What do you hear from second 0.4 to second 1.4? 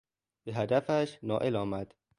به هدفش